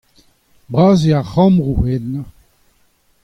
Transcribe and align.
Bras 0.71 0.99
eo 1.07 1.15
ar 1.19 1.25
c'hambroù 1.29 1.81
ennañ. 1.95 2.27